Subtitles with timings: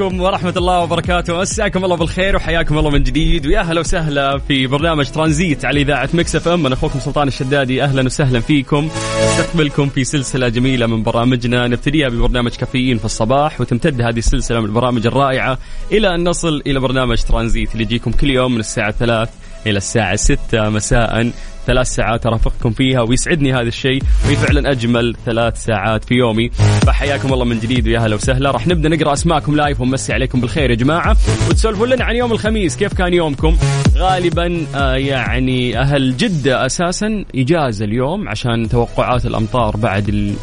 [0.00, 1.40] عليكم ورحمة الله وبركاته.
[1.40, 3.46] مساكم الله بالخير وحياكم الله من جديد.
[3.46, 6.66] ويا هلا وسهلا في برنامج ترانزيت على إذاعة Mix FM.
[6.66, 7.82] أنا أخوكم سلطان الشدادي.
[7.82, 8.88] أهلا وسهلا فيكم.
[9.24, 11.68] استقبلكم في سلسلة جميلة من برامجنا.
[11.68, 15.58] نبتديها ببرنامج كافيين في الصباح وتمتد هذه السلسلة من البرامج الرائعة
[15.92, 19.30] إلى أن نصل إلى برنامج ترانزيت اللي يجيكم كل يوم من الساعة 3
[19.66, 21.30] إلى الساعة 6 مساء.
[21.66, 24.02] ثلاث ساعات ارافقكم فيها ويسعدني هذا الشيء.
[24.24, 26.50] وهي فعلا أجمل ثلاث ساعات في يومي.
[26.86, 28.50] فحياكم الله من جديد ويا هلا وسهلا.
[28.50, 31.16] راح نبدأ نقرأ أسماءكم live ونمسي عليكم بالخير يا جماعة.
[31.48, 32.76] وتسولفون لنا عن يوم الخميس.
[32.76, 33.56] كيف كان يومكم؟
[33.96, 40.34] غالبا آه يعني أهل جدة أساسا إجازة اليوم عشان توقعات الأمطار بعد ال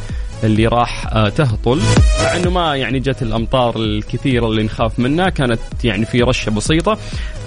[0.44, 1.82] اللي راح آه، تهطل.
[2.24, 6.98] مع إنه ما يعني جت الأمطار الكثيره اللي نخاف منها كانت يعني في رشة بسيطة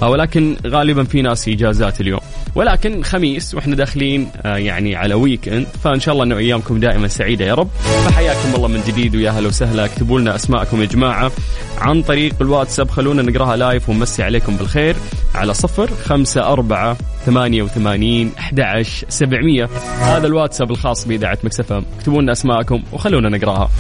[0.03, 2.21] آه، ولكن غالبا في ناس إجازات اليوم.
[2.55, 7.45] ولكن خميس وإحنا داخلين آه، يعني على weekend فإن شاء الله إنه أيامكم دائما سعيدة
[7.45, 7.69] يا رب.
[8.07, 9.85] فحياكم الله من جديد ويا هلا وسهلا.
[9.85, 11.33] اكتبوا لنا أسماءكم يا جماعة
[11.79, 12.91] عن طريق الواتساب.
[12.91, 14.97] خلونا نقرأها لايف ونمسي عليكم بالخير.
[15.35, 19.69] على صفر خمسة أربعة ثمانية وثمانين أحد عشر سبعمية.
[20.01, 23.71] هذا الواتساب الخاص بإذاعة مكسفة اكتبوا لنا أسماءكم وخلونا نقراها.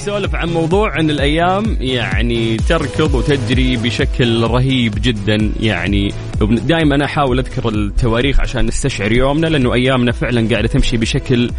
[0.00, 7.38] نسولف عن موضوع ان الأيام يعني تركض وتجري بشكل رهيب جدا يعني دائما أنا أحاول
[7.38, 11.50] أذكر التواريخ عشان نستشعر يومنا لأنه أيامنا فعلا قاعدة تمشي بشكل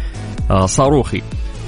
[0.50, 1.22] آه، صاروخي.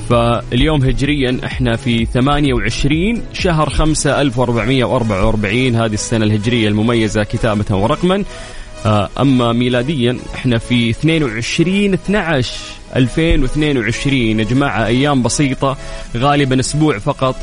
[0.08, 8.24] فاليوم هجريا إحنا في 28 شهر 5 1444 هذه السنة الهجرية المميزة كتابة ورقما.
[8.86, 12.54] آه، أما ميلاديا إحنا في 22 12
[12.96, 15.76] 2022 يا جماعة أيام بسيطة
[16.16, 17.36] غالبا أسبوع فقط.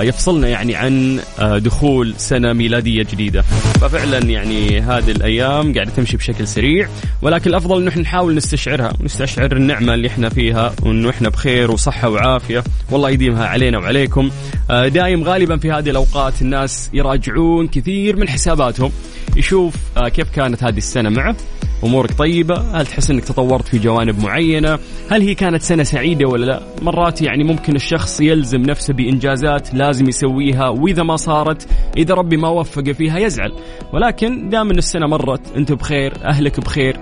[0.00, 3.42] يفصلنا يعني عن آه، دخول سنة ميلادية جديدة.
[3.80, 6.88] ففعلا يعني هذه الأيام قاعدة تمشي بشكل سريع
[7.22, 12.08] ولكن الأفضل انه إحنا نحاول نستشعرها ونستشعر النعمة اللي إحنا فيها وانه إحنا بخير وصحة
[12.08, 12.64] وعافية.
[12.90, 14.30] والله يديمها علينا وعليكم.
[14.70, 18.92] آه، دايم غالبا في هذه الأوقات الناس يراجعون كثير من حساباتهم
[19.36, 21.36] يشوف آه، كيف كانت هذه السنة معه.
[21.84, 24.78] أمورك طيبة؟ هل تحس إنك تطورت في جوانب معينة؟
[25.10, 30.08] هل هي كانت سنة سعيدة ولا لا؟ مرات يعني ممكن الشخص يلزم نفسه بإنجازات لازم
[30.08, 33.52] يسويها وإذا ما صارت إذا ربي ما وفقه فيها يزعل.
[33.92, 36.96] ولكن دام إن السنة مرت انت بخير أهلك بخير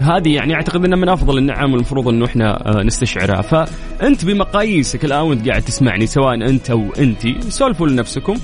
[0.00, 3.42] هذه يعني أعتقد إنها من أفضل النعم والمفروض إنه إحنا آه، نستشعرها.
[3.42, 8.34] فأنت بمقاييسك الآن وانت قاعد تسمعني سواء أنت أو انت سولفوا لنفسكم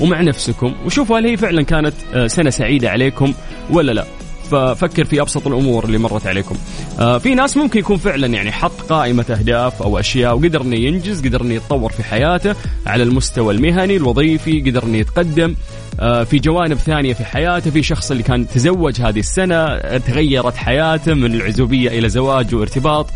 [0.00, 3.32] ومع نفسكم وشوفوا هل هي فعلا كانت آه، سنة سعيدة عليكم
[3.70, 4.04] ولا لا.
[4.50, 6.56] ففكر في أبسط الأمور اللي مرت عليكم.
[7.00, 11.26] آه في ناس ممكن يكون فعلا يعني حط قائمة أهداف أو أشياء وقدر إنه ينجز
[11.26, 12.54] قدر إنه يتطور في حياته
[12.86, 15.54] على المستوى المهني الوظيفي قدر إنه يتقدم
[16.00, 21.14] آه في جوانب ثانية في حياته في شخص اللي كان تزوج هذه السنة تغيرت حياته
[21.14, 23.06] من العزوبية إلى زواج وارتباط.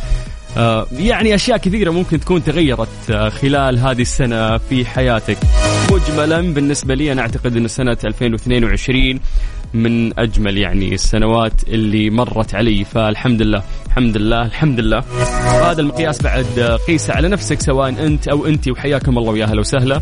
[0.56, 5.38] آه، يعني أشياء كثيرة ممكن تكون تغيرت خلال هذه السنة في حياتك.
[5.92, 9.20] مجملا بالنسبة لي أنا أعتقد إن سنة 2022
[9.74, 12.84] من أجمل يعني السنوات اللي مرت علي.
[12.84, 14.98] فالحمد لله الحمد لله الحمد لله
[15.70, 20.00] هذا المقياس بعد قيسه على نفسك سواء أنت أو انت وحياكم الله ويا أهلا وسهلا.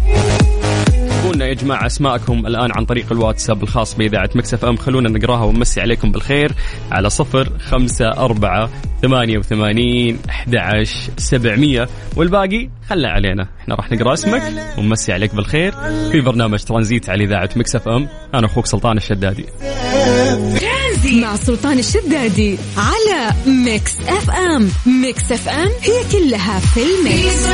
[1.26, 4.76] اكتبوا يا جماعة أسماءكم الآن عن طريق الواتساب الخاص بإذاعة مكسف إم.
[4.76, 6.52] خلونا نقراها ونمسي عليكم بالخير
[6.90, 8.70] على صفر خمسة أربعة
[9.02, 10.56] ثمانية وثمانين أحد
[11.18, 11.88] سبعمية.
[12.16, 13.48] والباقي خلى علينا.
[13.60, 14.42] إحنا راح نقرأ اسمك
[14.78, 15.72] ونمسي عليك بالخير
[16.12, 18.08] في برنامج ترانزيت على إذاعة Mix FM.
[18.34, 19.46] أنا أخوك سلطان الشدادي.
[21.22, 24.68] مع سلطان الشدادي على Mix FM.
[25.02, 27.46] Mix FM هي كلها في ال mix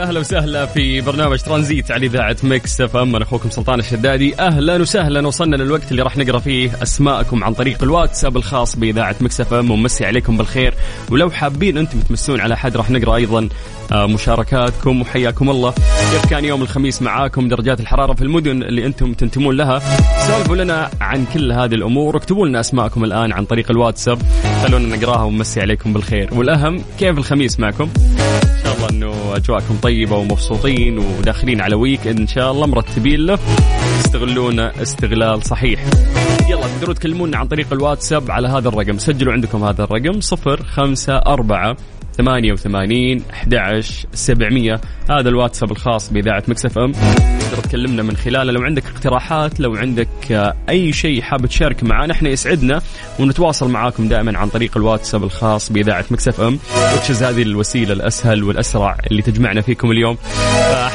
[0.00, 3.16] أهلا وسهلا في برنامج ترانزيت على إذاعة Mix FM.
[3.16, 4.40] أنا أخوكم سلطان الشدادي.
[4.40, 9.40] أهلا وسهلا وصلنا للوقت اللي راح نقرأ فيه أسماءكم عن طريق الواتساب الخاص بإذاعة Mix
[9.40, 9.70] FM.
[9.70, 10.74] ومسي عليكم بالخير.
[11.10, 13.48] ولو حابين أنتم تمسون على حد راح نقرأ أيضا
[13.92, 15.00] آه، مشاركاتكم.
[15.00, 15.70] وحياكم الله.
[16.12, 19.78] كيف كان يوم الخميس معاكم؟ درجات الحرارة في المدن اللي أنتم تنتمون لها.
[20.26, 22.16] سولفوا لنا عن كل هذه الأمور.
[22.16, 24.18] واكتبوا لنا أسماءكم الآن عن طريق الواتساب.
[24.62, 26.28] خلونا نقرأها ونمسي عليكم بالخير.
[26.32, 27.88] والأهم كيف الخميس معكم؟
[29.30, 33.38] الله انه اجواءكم طيبة ومبسوطين وداخلين على ويك إن شاء الله مرتبين له.
[34.02, 35.84] تستغلون استغلال صحيح.
[36.50, 38.98] يلا تقدروا تكلمونا عن طريق الواتساب على هذا الرقم.
[38.98, 41.76] سجلوا عندكم هذا الرقم صفر خمسة أربعة
[42.12, 43.80] ثمانية وثمانين أحد
[44.12, 44.80] سبعمية.
[45.10, 46.92] هذا الواتساب الخاص بإذاعة Mix FM.
[47.60, 48.52] تقدر تكلمنا من خلاله.
[48.52, 50.08] لو عندك اقتراحات لو عندك
[50.68, 52.82] أي شيء حاب تشارك معنا إحنا يسعدنا
[53.18, 56.58] ونتواصل معاكم دائما عن طريق الواتساب الخاص بإذاعة Mix FM
[56.94, 60.16] وتشز هذه الوسيلة الأسهل والأسرع اللي تجمعنا فيكم اليوم.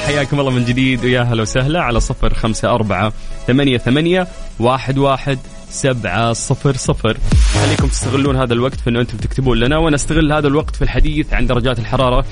[0.05, 3.13] حياكم الله من جديد ويا هلا وسهلا على صفر خمسة أربعة
[3.47, 4.27] ثمانية ثمانية
[4.59, 5.39] واحد واحد
[5.75, 7.17] سبعة صفر صفر.
[7.65, 11.33] خليكم تستغلون هذا الوقت في أنه أنتم تكتبون لنا وأنا أستغل هذا الوقت في الحديث
[11.33, 12.25] عن درجات الحرارة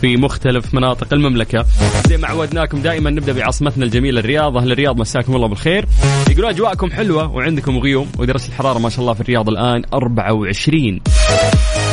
[0.00, 1.66] في مختلف مناطق المملكة.
[2.08, 4.56] زي ما عودناكم دائما نبدأ بعاصمتنا الجميلة الرياض.
[4.56, 5.84] أهل الرياض مساكم الله بالخير.
[6.30, 11.00] يقولون أجواءكم حلوة وعندكم غيوم ودرجة الحرارة ما شاء الله في الرياض الآن 24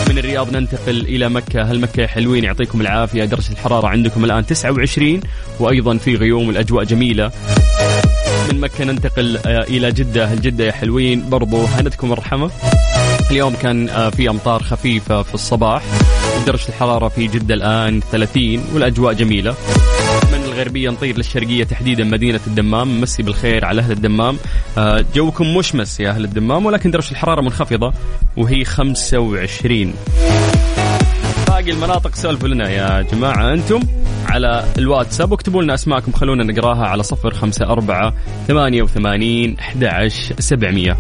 [0.10, 1.62] من الرياض ننتقل إلى مكة.
[1.62, 3.26] هل مكة حلوين؟ يعطيكم العافية.
[3.26, 5.20] درجة الحرارة عندكم الآن 29
[5.60, 7.32] وأيضا في غيوم الأجواء جميلة.
[8.52, 10.26] من مكة ننتقل آه، إلى جدة.
[10.26, 12.52] هل جدة يا حلوين برضو هندكم الرحمة.
[13.32, 15.84] اليوم كان آه، في أمطار خفيفة في الصباح.
[16.48, 19.56] درجة الحرارة في جدة الآن 30 والأجواء جميلة.
[20.34, 23.02] من الغربية نطير للشرقية تحديدا مدينة الدمام.
[23.02, 24.38] مسي بالخير على أهل الدمام.
[24.78, 27.94] آه، جوكم مشمس يا أهل الدمام ولكن درجة الحرارة منخفضة
[28.38, 29.94] وهي 25
[31.48, 33.54] باقي المناطق سولفوا لنا يا جماعة.
[33.54, 33.80] أنتم؟
[34.26, 35.32] على الواتساب.
[35.32, 38.14] واكتبوا لنا أسماءكم خلونا نقراها على صفر خمسة أربعة
[38.48, 40.08] ثمانية وثمانين أحد
[40.40, 40.98] سبعمية.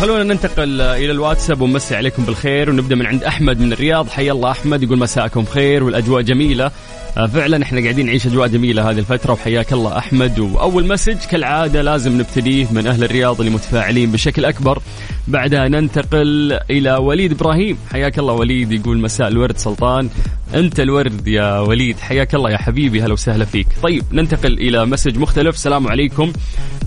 [0.00, 4.08] خلونا ننتقل إلى الواتساب ونمسي عليكم بالخير ونبدأ من عند أحمد من الرياض.
[4.08, 6.70] حيا الله أحمد يقول مساءكم خير والأجواء جميلة.
[7.16, 10.38] آه، فعلا إحنا قاعدين نعيش أجواء جميلة هذه الفترة وحياك الله أحمد.
[10.38, 14.82] وأول message كالعادة لازم نبتديه من أهل الرياض اللي متفاعلين بشكل أكبر.
[15.28, 17.78] بعدها ننتقل إلى وليد إبراهيم.
[17.90, 20.08] حياك الله وليد يقول مساء الورد سلطان.
[20.54, 21.98] أنت الورد يا وليد.
[21.98, 23.66] حياك الله يا حبيبي هلا وسهلا فيك.
[23.82, 25.54] طيب ننتقل إلى مسج مختلف.
[25.54, 26.32] السلام عليكم.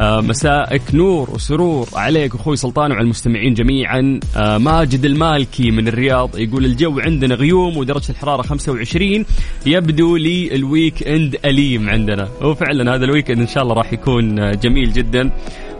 [0.01, 4.19] آه مساءك نور وسرور عليك أخوي سلطان وعلى المستمعين جميعا.
[4.37, 9.25] آه ماجد المالكي من الرياض يقول الجو عندنا غيوم ودرجة الحرارة 25
[9.65, 12.29] يبدو لي ال weekend أليم عندنا.
[12.41, 15.31] وفعلا هذا ال weekend إن شاء الله راح يكون جميل جدا.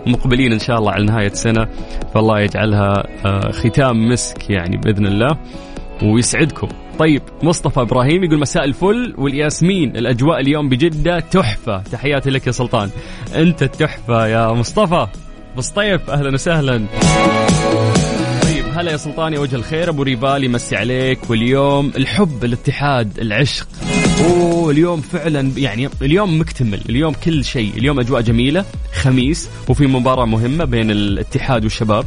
[0.05, 1.67] مقبلين إن شاء الله على نهاية سنة
[2.13, 5.37] فالله يجعلها آه، ختام مسك يعني بإذن الله
[6.03, 6.67] ويسعدكم.
[6.99, 11.77] طيب مصطفى إبراهيم يقول مساء الفل والياسمين الأجواء اليوم بجدة تحفة.
[11.77, 12.89] تحياتي لك يا سلطان.
[13.35, 15.07] أنت التحفة يا مصطفى.
[15.57, 16.85] بسطيف أهلا وسهلا.
[18.43, 19.89] طيب هلا يا سلطان يا وجه الخير.
[19.89, 23.67] أبو ريفال يمسي عليك واليوم الحب الاتحاد العشق.
[24.21, 30.25] اوه اليوم فعلا يعني اليوم مكتمل اليوم كل شيء اليوم أجواء جميلة خميس وفي مباراة
[30.25, 32.05] مهمة بين الاتحاد والشباب.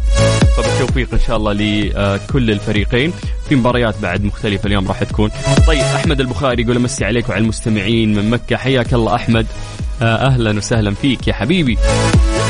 [0.56, 3.12] فبالتوفيق إن شاء الله لكل الفريقين.
[3.48, 5.30] في مباريات بعد مختلفة اليوم راح تكون.
[5.66, 8.56] طيب أحمد البخاري يقول أمسي عليك وعلى المستمعين من مكة.
[8.56, 9.46] حياك الله أحمد.
[10.02, 11.78] آه، أهلا وسهلا فيك يا حبيبي.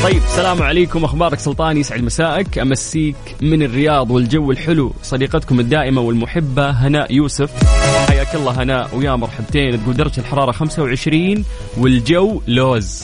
[0.05, 1.03] طيب السلام عليكم.
[1.03, 4.93] أخبارك سلطان يسعد مسائك أمسيك من الرياض والجو الحلو.
[5.03, 7.63] صديقتكم الدائمة والمحبة هناء يوسف.
[8.09, 9.83] حياك الله هناء ويا مرحبتين.
[9.83, 11.45] تقول درجة الحرارة 25
[11.77, 13.03] والجو لوز.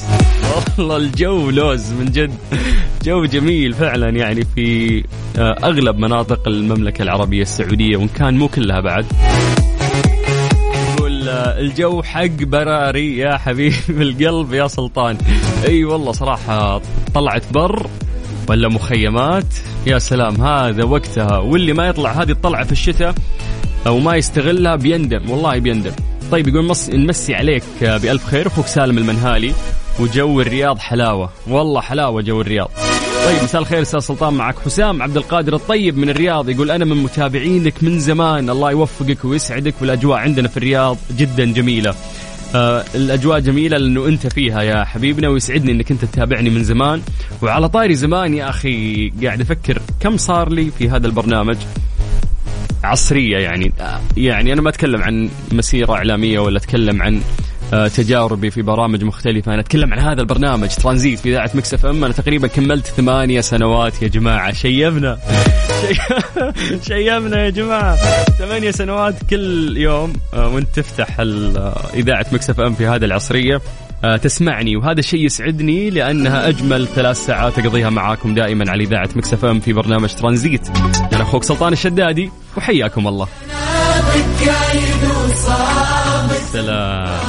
[0.78, 2.32] والله الجو لوز من جد.
[3.04, 4.98] جو جميل فعلا يعني في
[5.38, 9.06] آه، أغلب مناطق المملكة العربية السعودية وإن كان مو كلها بعد.
[11.32, 15.18] الجو حق براري يا حبيب القلب يا سلطان.
[15.68, 16.82] أي والله صراحة
[17.14, 17.88] طلعت بر
[18.50, 19.46] ولا مخيمات؟
[19.88, 21.38] يا سلام هذا وقتها.
[21.38, 23.16] واللي ما يطلع هذه الطلعة في الشتاء
[23.88, 25.92] أو ما يستغلها بيندم والله بيندم.
[26.32, 26.90] طيب يقول مص...
[26.90, 29.54] نمسي عليك بألف خير أخوك سالم المنهالي
[30.00, 31.30] وجو الرياض حلاوة.
[31.48, 32.72] والله حلاوة جو الرياض.
[33.26, 36.98] طيب مساء الخير أستاذ سلطان معك حسام عبد القادر الطيب من الرياض يقول أنا من
[37.04, 41.96] متابعينك من زمان الله يوفقك ويسعدك والأجواء عندنا في الرياض جدا جميلة.
[42.56, 47.02] آه الأجواء جميلة لأنه أنت فيها يا حبيبنا ويسعدني إنك أنت تتابعني من زمان.
[47.42, 51.58] وعلى طاري زمان يا أخي قاعد أفكر كم صار لي في هذا البرنامج؟
[52.84, 53.74] عصرية يعني.
[54.18, 57.22] يعني أنا ما أتكلم عن مسيرة إعلامية ولا أتكلم عن آه،
[57.72, 59.54] تجاربي في برامج مختلفة.
[59.54, 62.04] أنا أتكلم عن هذا البرنامج ترانزيت في إذاعة Mix FM.
[62.04, 64.54] أنا تقريبا كملت ثمانية سنوات يا جماعة.
[64.54, 65.18] شيبنا
[65.82, 67.96] شي- شيبنا يا جماعة.
[68.40, 73.62] ثمانية سنوات كل يوم آه، وأنت تفتح آه، إذاعة Mix FM في هذه العصرية.
[74.04, 79.34] آه، تسمعني وهذا الشيء يسعدني لأنها أجمل ثلاث ساعات أقضيها معاكم دائما على إذاعة Mix
[79.34, 80.68] FM في برنامج ترانزيت.
[81.14, 83.28] أنا أخوك سلطان الشدادي وحياكم الله.
[86.54, 87.22] سلام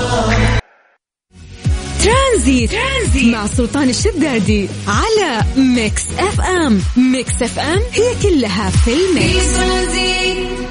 [2.05, 3.35] ترانزيت, ترانزيت.
[3.35, 6.82] مع سلطان الشدادي على Mix FM.
[6.97, 10.62] Mix FM هي كلها في ال mix.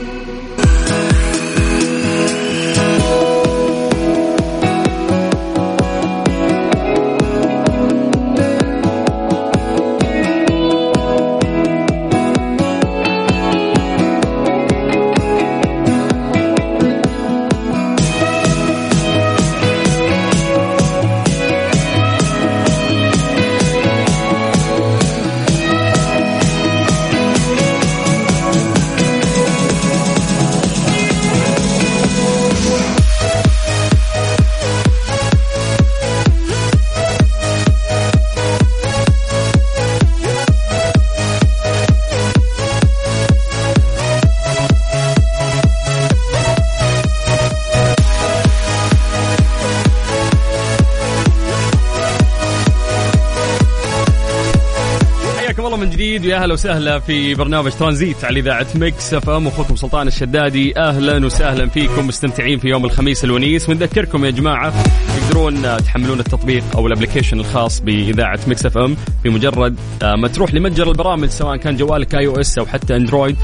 [55.61, 59.47] حياكم الله من جديد ويا أهلا وسهلا في برنامج ترانزيت على إذاعة Mix FM.
[59.47, 63.69] أخوكم سلطان الشدادي أهلا وسهلا فيكم مستمتعين في يوم الخميس الونيس.
[63.69, 64.73] ونذكركم يا جماعة
[65.17, 68.95] تقدرون تحملون التطبيق أو ال application الخاص بإذاعة Mix FM.
[69.23, 73.35] بمجرد آه، ما تروح لمتجر البرامج سواء كان جوالك iOS أو حتى Android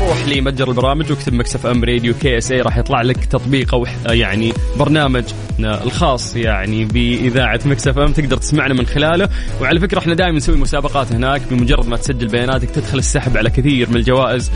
[0.00, 4.52] روح لمتجر البرامج واكتب Mix FM Radio KSA راح يطلع لك تطبيق أو آه، يعني
[4.78, 5.24] برنامج
[5.64, 8.12] آه، الخاص يعني بإذاعة Mix FM.
[8.12, 9.28] تقدر تسمعنا من خلاله.
[9.60, 13.90] وعلى فكرة إحنا دائما نسوي مسابقات هناك بمجرد ما تسجل بياناتك تدخل السحب على كثير
[13.90, 14.50] من الجوائز.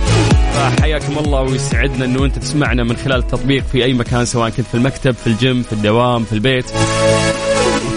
[0.54, 4.74] فحياكم الله ويسعدنا انه انت تسمعنا من خلال التطبيق في أي مكان سواء كنت في
[4.74, 6.66] المكتب في الجيم في الدوام في البيت.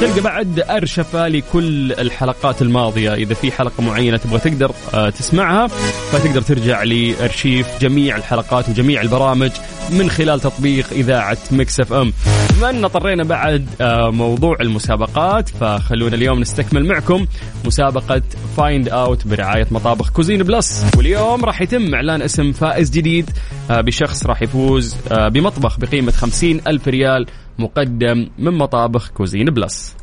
[0.01, 3.13] تلقى بعد أرشفة لكل الحلقات الماضية.
[3.13, 5.67] إذا في حلقة معينة تبغى تقدر آه، تسمعها
[6.11, 9.51] فتقدر ترجع لأرشيف جميع الحلقات وجميع البرامج.
[9.91, 12.13] من خلال تطبيق إذاعة Mix FM.
[12.57, 17.25] بما أننا طرينا بعد آه، موضوع المسابقات فخلونا اليوم نستكمل معكم
[17.65, 18.21] مسابقة
[18.57, 20.85] Find Out برعاية مطابخ Cuisine Plus.
[20.97, 23.29] واليوم راح يتم إعلان اسم فائز جديد
[23.71, 27.25] آه، بشخص راح يفوز آه، بمطبخ بقيمة خمسين ألف ريال
[27.59, 29.93] مقدم من مطابخ Cuisine Plus.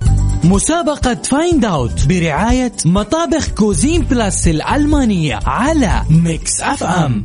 [0.44, 7.24] مسابقة Find Out برعاية مطابخ Cuisine Plus الألمانية على Mix FM.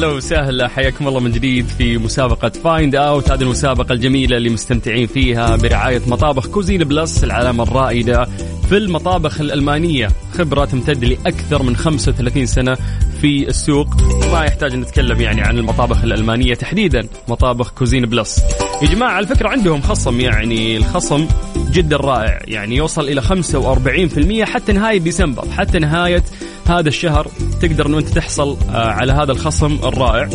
[0.00, 5.06] هلا وسهلا حياكم الله من جديد في مسابقة Find Out هذه المسابقة الجميلة اللي مستمتعين
[5.06, 8.28] فيها برعاية مطابخ Cuisine Plus العلامة الرائدة
[8.68, 10.08] في المطابخ الألمانية.
[10.38, 12.76] خبرة تمتد لأكثر من 35 سنة
[13.20, 13.86] في السوق.
[14.32, 18.42] ما يحتاج نتكلم يعني عن المطابخ الألمانية تحديدا مطابخ Cuisine Plus
[18.82, 21.26] يا جماعة على فكرة عندهم خصم يعني الخصم
[21.72, 22.38] جدا رائع.
[22.44, 26.22] يعني يوصل إلى 45% حتى نهاية ديسمبر حتى نهاية
[26.68, 27.26] هذا الشهر
[27.60, 30.28] تقدر أنه أنت تحصل آه، على هذا الخصم الرائع.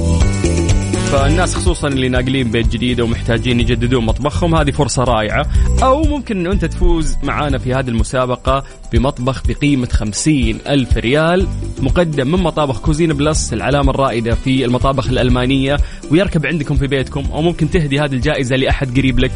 [1.11, 5.45] فالناس خصوصا اللي ناقلين بيت جديد ومحتاجين يجددون مطبخهم هذه فرصة رائعة.
[5.83, 8.63] أو ممكن أنه أنت تفوز معانا في هذه المسابقة
[8.93, 11.47] بمطبخ بقيمة خمسين ألف ريال
[11.81, 15.77] مقدم من مطابخ Cuisine Plus العلامة الرائدة في المطابخ الألمانية.
[16.11, 19.31] ويركب عندكم في بيتكم أو ممكن تهدي هذه الجائزة لأحد قريب لك.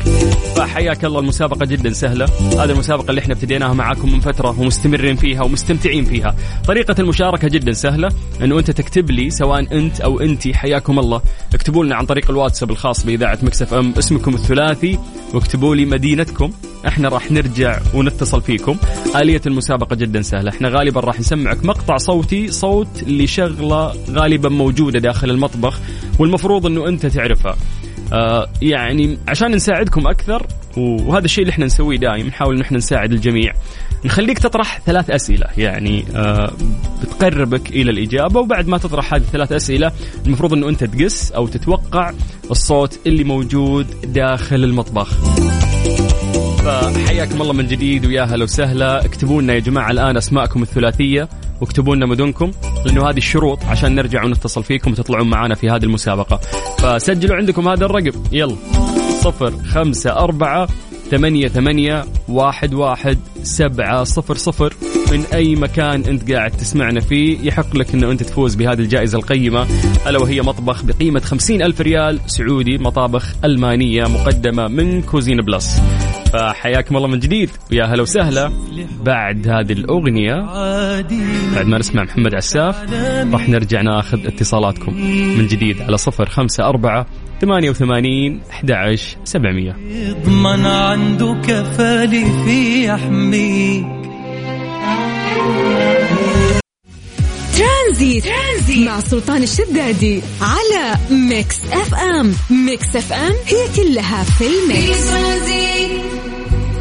[0.56, 2.26] فحياك الله المسابقة جدا سهلة.
[2.54, 6.36] هذه المسابقة اللي إحنا ابتديناها معاكم من فترة ومستمرين فيها ومستمتعين فيها.
[6.68, 8.10] طريقة المشاركة جدا سهلة
[8.44, 11.22] أنه أنت تكتب لي سواء أنت أو أنت حياكم الله.
[11.54, 15.00] اكتبوا لنا عن طريق الواتساب الخاص بإذاعة مكسف أم اسمكم الثلاثي
[15.34, 16.52] واكتبوا لي مدينتكم.
[16.88, 18.78] إحنا راح نرجع ونتصل فيكم.
[19.16, 20.50] آلية المسابقة جدا سهلة.
[20.50, 25.80] إحنا غالبا راح نسمعك مقطع صوتي صوت لشغلة غالبا موجودة داخل المطبخ
[26.20, 27.56] والمفروض إنه أنت تعرفها.
[28.14, 33.12] آه يعني عشان نساعدكم أكثر وهذا الشيء اللي إحنا نسويه دائما نحاول إن إحنا نساعد
[33.12, 33.54] الجميع.
[34.06, 35.48] نخليك تطرح ثلاث أسئلة.
[35.58, 36.54] يعني آه
[37.02, 39.92] بتقربك إلى الإجابة وبعد ما تطرح هذه الثلاث أسئلة
[40.26, 42.14] المفروض إنه أنت تقس أو تتوقع
[42.52, 45.18] الصوت اللي موجود داخل المطبخ.
[46.60, 49.06] فحياكم الله من جديد ويا هلا وسهلا.
[49.06, 51.30] اكتبوا لنا يا جماعة الآن أسماءكم الثلاثية
[51.62, 52.52] واكتبوا لنا مدنكم
[52.86, 56.40] لأنه هذه الشروط عشان نرجع ونتصل فيكم وتطلعون معنا في هذه المسابقة.
[56.80, 58.24] فسجلوا عندكم هذا الرقم.
[58.32, 58.56] يلا.
[59.22, 60.68] صفر خمسة أربعة
[61.12, 64.74] ثمانية ثمانية واحد واحد سبعة صفر صفر.
[65.12, 69.68] من أي مكان أنت قاعد تسمعنا فيه يحق لك أنه أنت تفوز بهذه الجائزة القيمة.
[70.08, 75.82] ألا وهي مطبخ بقيمة خمسين ألف ريال سعودي مطابخ ألمانية مقدمة من Cuisine Plus.
[76.34, 77.50] فحياكم الله من جديد.
[77.72, 78.52] ويا هلا وسهلا.
[79.04, 80.36] بعد هذه الأغنية
[81.56, 82.94] بعد ما نسمع محمد عساف
[83.34, 84.94] راح نرجع ناخذ اتصالاتكم
[85.38, 87.06] من جديد على صفر خمسة أربعة
[87.42, 89.76] ثمانية وثمانين أحد عشر سبعمية.
[89.90, 93.86] يضمن عنده كفالي في يحميك.
[97.58, 98.24] ترانزيت.
[98.24, 102.34] ترانزيت مع سلطان الشدادي على Mix FM.
[102.66, 106.09] Mix FM هي كلها في في ال mix ترانزيت.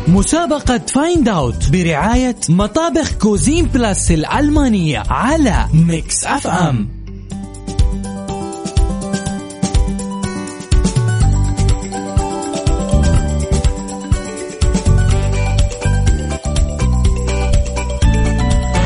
[0.09, 6.89] مسابقة Find Out برعاية مطابخ Cuisine Plus الألمانية على Mix FM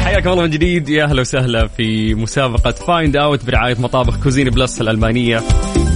[0.05, 0.89] حياكم الله من جديد.
[0.89, 5.43] يا أهلا وسهلا في مسابقة Find Out برعاية مطابخ Cuisine Plus الألمانية.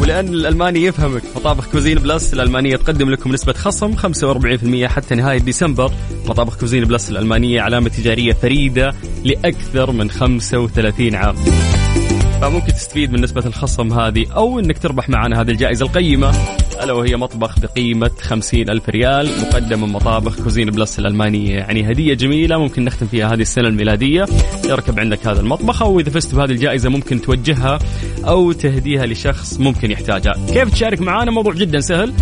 [0.00, 1.22] ولأن الألماني يفهمك.
[1.36, 5.92] مطابخ Cuisine Plus الألمانية تقدم لكم نسبة خصم 45% حتى نهاية ديسمبر.
[6.26, 11.36] مطابخ Cuisine Plus الألمانية علامة تجارية فريدة لأكثر من 35 عام.
[12.40, 16.32] فممكن تستفيد من نسبة الخصم هذه أو أنك تربح معنا هذه الجائزة القيمة.
[16.82, 21.54] ألا وهي مطبخ بقيمة 50 ألف ريال مقدم من مطابخ Cuisine Plus الألمانية.
[21.54, 24.26] يعني هدية جميلة ممكن نختم فيها هذه السنة الميلادية.
[24.68, 27.78] يركب عندك هذا المطبخ أو إذا فزت بهذه الجائزة ممكن توجهها
[28.24, 30.34] أو تهديها لشخص ممكن يحتاجها.
[30.52, 32.12] كيف تشارك معنا موضوع جدا سهل.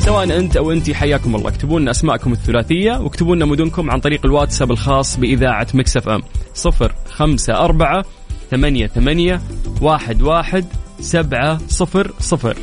[0.00, 1.48] سواء أنت أو أنت حياكم الله.
[1.48, 6.22] اكتبوا لنا أسماءكم الثلاثية واكتبوا لنا مدنكم عن طريق الواتساب الخاص بإذاعة مكسف أم.
[6.54, 8.04] صفر خمسة أربعة
[8.52, 9.40] ثمانية ثمانية
[9.82, 10.64] واحد واحد
[11.00, 12.56] سبعة صفر صفر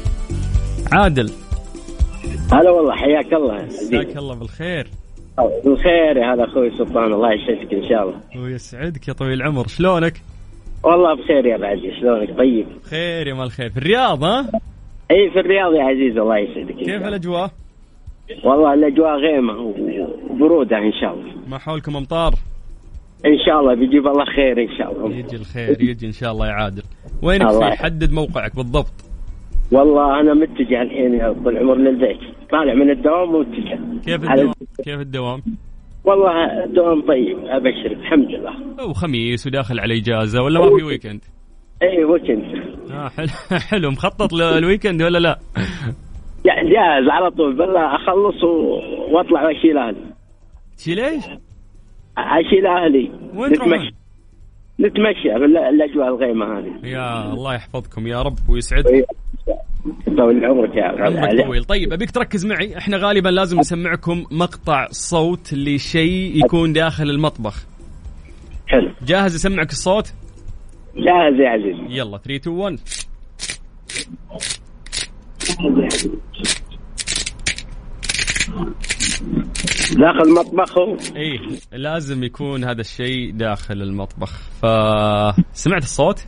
[0.91, 1.31] عادل
[2.51, 4.87] هلا والله حياك الله مساك الله بالخير
[5.65, 10.21] بالخير يا هذا أخوي سلطان الله يسعدك إن شاء الله ويسعدك يا طويل العمر شلونك؟
[10.83, 14.49] والله بخير يا بعدي شلونك طيب خير يا مال الخير في الرياض ها؟
[15.11, 17.07] إي في الرياض يا عزيز الله يسعدك كيف الله.
[17.07, 17.51] الأجواء؟
[18.43, 19.73] والله الأجواء غيمه
[20.29, 22.33] وبروده إن شاء الله ما حولكم أمطار؟
[23.25, 26.47] إن شاء الله بيجيب الله خير إن شاء الله يجي الخير يجي إن شاء الله
[26.47, 26.83] يا عادل
[27.23, 28.93] وينك الله في حدد موقعك بالضبط
[29.71, 32.19] والله أنا متجه الحين يا طول العمر للبيت
[32.51, 34.53] طالع من الدوام ومتجه كيف الدوام؟
[34.83, 35.41] كيف الدوام؟
[36.05, 41.21] والله الدوام طيب ابشرك الحمد لله وخميس وداخل على إجازة ولا ما في weekend؟
[41.83, 42.45] إي وكنت
[42.91, 43.27] آه حلو
[43.69, 45.39] حلو مخطط لل weekend ولا لا؟
[46.45, 48.43] يعني جاهز على طول بالله أخلص.
[49.11, 49.97] وأطلع وأشيل أهلي
[50.77, 51.23] تشيل إيش؟
[52.19, 53.11] اشيل أهلي.
[53.33, 53.95] وين؟ نتمشى.
[54.79, 56.87] نتمشى بالاجواء الغيمة هذه.
[56.87, 59.05] يا الله يحفظكم يا رب ويسعدك إيه.
[60.05, 61.63] طول عمرك يا عمرك طويل.
[61.63, 62.77] طيب أبيك تركز معي.
[62.77, 67.65] إحنا غالبا لازم نسمعكم مقطع صوت لشيء يكون داخل المطبخ.
[68.67, 68.91] حلو.
[69.07, 70.13] جاهز اسمعك الصوت؟
[70.95, 72.79] جاهز يا عزيز يلا 3 2 1
[79.97, 80.97] داخل المطبخ هو.
[81.15, 81.39] إيه
[81.71, 84.31] لازم يكون هذا الشيء داخل المطبخ.
[84.61, 86.27] فسمعت الصوت؟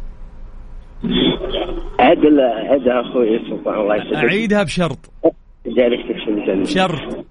[2.00, 2.26] عد
[2.70, 4.16] عدها أخوي سلطان الله يسعدك.
[4.16, 5.12] أعيدها بشرط.
[5.64, 7.26] في الجنة بشرط.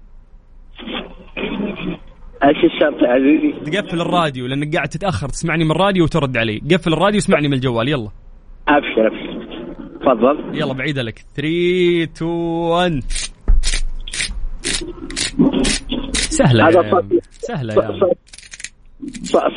[2.43, 5.29] إيش الشرط يا عزيزي؟ تقفل الراديو لأنك قاعد تتأخر.
[5.29, 6.61] تسمعني من الراديو وترد علي.
[6.71, 7.87] قفل الراديو واسمعني من الجوال.
[7.89, 8.09] يلا.
[8.67, 9.41] أبشر أبشر.
[10.01, 10.57] تفضل.
[10.59, 11.25] يلا بعيدها لك.
[11.35, 13.03] 3 2 1
[16.43, 17.19] سهلة هذا يا.
[17.31, 17.99] سهلة يا.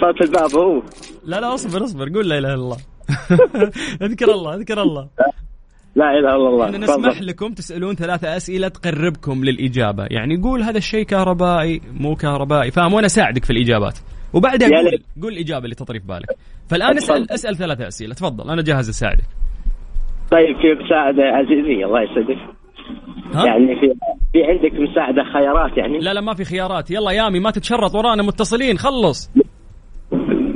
[0.00, 0.82] صوت الباب هو.
[1.24, 2.08] لا لا اصبر اصبر.
[2.08, 2.76] قول لا إله إلا الله.
[4.06, 5.08] اذكر الله اذكر الله.
[5.96, 6.64] لا إله إلا الله.
[6.64, 7.22] إحنا نسمح.
[7.22, 10.06] لكم تسألون ثلاثة أسئلة تقربكم للإجابة.
[10.10, 12.70] يعني قول هذا الشيء كهربائي مو كهربائي.
[12.70, 13.98] فاهم وأنا أساعدك في الإجابات.
[14.32, 14.98] وبعدها قول.
[15.22, 16.28] قول الإجابة اللي تطري في بالك.
[16.68, 17.32] فالآن اسال.
[17.32, 18.14] اسأل ثلاثة أسئلة.
[18.14, 19.24] تفضل أنا جاهز أساعدك.
[20.30, 22.63] طيب في مساعدة يا عزيزي الله يسعدك.
[23.34, 23.94] ها؟ يعني في
[24.32, 26.90] في عندك مساعدة خيارات يعني؟ لا لا ما في خيارات.
[26.90, 29.30] يلا يامي ما تتشرط ورانا متصلين خلص.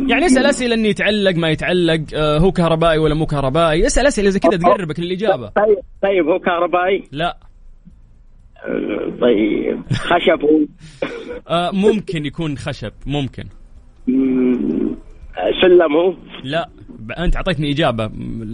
[0.09, 3.87] يعني اسأل أسئلة إني يتعلق ما يتعلق آه هو كهربائي ولا مو كهربائي.
[3.87, 5.49] اسأل أسئلة زي كذا تقربك للإجابة.
[5.49, 7.37] طيب طيب هو كهربائي؟ لا.
[8.65, 10.59] آه، طيب خشب هو؟
[11.57, 13.45] آه ممكن يكون خشب ممكن.
[14.09, 14.95] مم،
[15.63, 16.15] سلم هو؟
[16.45, 16.69] لا
[17.19, 18.11] أنت أعطيتني إجابة.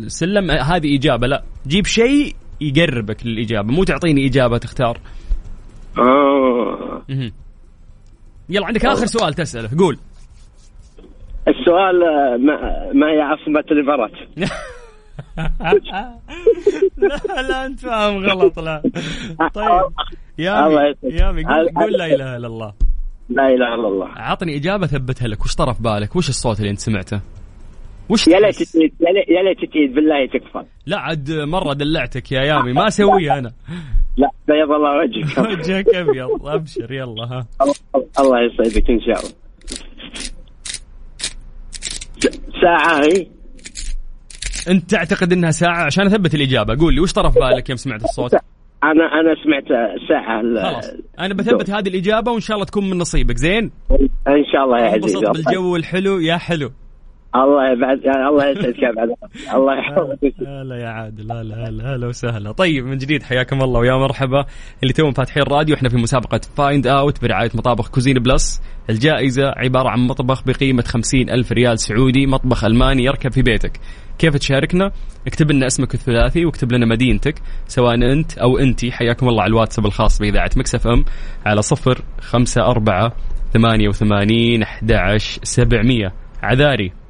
[0.06, 1.42] سلم آه، هذه إجابة لا.
[1.66, 4.98] جيب شيء يقربك للإجابة مو تعطيني إجابة تختار.
[5.98, 7.02] آه.
[8.48, 9.98] يلا عندك آخر سؤال تسأله قول.
[11.48, 12.52] السؤال آه، ما,
[12.92, 14.10] ما هي عاصمة الإمارات؟
[16.96, 18.82] لا لا أنت فاهم غلط لا.
[19.54, 19.82] طيب.
[20.38, 20.96] يامي يسعدك.
[21.04, 22.72] يامي قول, هل- قول لا إله إلا الله.
[23.28, 24.08] لا إله إلا الله.
[24.16, 27.20] عطني إجابة ثبتها لك وش طرف بالك؟ وش الصوت اللي أنت سمعته؟
[28.08, 30.64] وش يا ليت يا ليت- تعيد بالله تكفى.
[30.86, 33.52] لا عاد مرة دلعتك يا يامي ما أسويها أنا.
[34.16, 35.38] لا بيض الله وجهك.
[35.60, 37.46] وجهك أبيض أبشر يلا ها.
[38.20, 39.34] الله- يسعدك إن شاء الله.
[42.62, 43.26] ساعة هي؟
[44.68, 46.76] أنت تعتقد إنها ساعة؟ عشان أثبت الإجابة.
[46.78, 48.34] قول لي وش طرف بالك يوم سمعت الصوت؟
[48.84, 49.64] أنا أنا سمعت
[50.08, 50.90] ساعة خلاص.
[51.18, 53.36] أنا بثبت هذه الإجابة وإن شاء الله تكون من نصيبك.
[53.36, 53.70] زين؟
[54.28, 56.20] إن شاء الله يا عزيزي بالجو الحلو.
[56.20, 56.70] يا حلو.
[57.36, 59.08] الله يبعد الله يسعدك يا بعد
[59.54, 60.34] الله يحفظك.
[60.46, 62.52] هلا يا عادل هلا هلا هلا وسهلا.
[62.52, 64.44] طيب من جديد حياكم الله ويا مرحبا.
[64.82, 69.88] اللي توهم فاتحين الراديو إحنا في مسابقة Find Out برعاية مطابخ Cuisine Plus الجائزة عبارة
[69.88, 73.80] عن مطبخ بقيمة خمسين ألف ريال سعودي مطبخ ألماني يركب في بيتك.
[74.18, 74.92] كيف تشاركنا؟
[75.26, 77.34] اكتب لنا اسمك الثلاثي واكتب لنا مدينتك
[77.66, 81.04] سواء أنت أو انتي حياكم الله على الواتساب الخاص بإذاعة Mix FM
[81.46, 83.12] على صفر خمسة أربعة
[83.52, 86.12] ثمانية وثمانين أحد عشر سبعمية.
[86.42, 87.03] عذاري.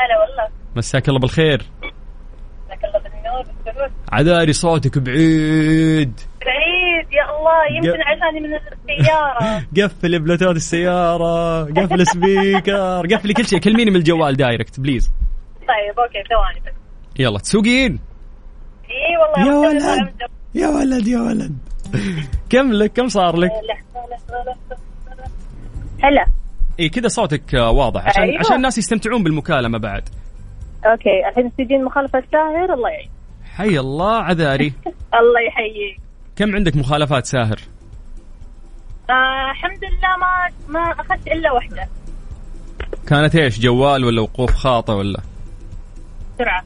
[0.00, 0.48] هلا والله.
[0.76, 1.62] مساك الله بالخير.
[2.70, 3.42] لك الله بالنور.
[3.64, 6.20] بالسرور عذاري صوتك بعيد.
[6.46, 7.76] بعيد يا الله.
[7.76, 9.64] يمكن يا- عشاني من السيارة.
[9.84, 13.58] قفل بلوتوث السيارة قفل speaker قفلي كل شيء.
[13.58, 15.10] كلميني من الجوال direct please.
[15.60, 16.72] طيب okay ثواني بس.
[17.18, 17.98] يلا تسوقين؟
[18.90, 20.12] إي والله يا ولد.
[20.54, 21.58] يا ولد يا ولد.
[22.50, 23.50] كم لك؟ كم صار لك؟
[26.04, 26.26] هلا.
[26.80, 28.38] اي كذا صوتك آه، واضح عشان أيوة.
[28.38, 30.08] عشان الناس يستمتعون بالمكالمة بعد.
[30.86, 33.10] أوكي الحين تجين مخالفة ساهر الله يعين.
[33.56, 34.72] حي الله عذاري.
[35.20, 36.00] الله يحييك.
[36.36, 37.60] كم عندك مخالفات ساهر؟
[39.10, 41.88] آه الحمد لله ما ما أخذت إلا واحدة.
[43.06, 45.20] كانت إيش جوال ولا وقوف خاطئ ولا؟
[46.34, 46.64] بسرعة